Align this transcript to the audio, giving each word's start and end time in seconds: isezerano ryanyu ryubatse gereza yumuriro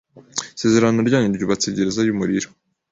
isezerano 0.55 0.99
ryanyu 1.07 1.35
ryubatse 1.37 1.67
gereza 1.75 2.01
yumuriro 2.03 2.47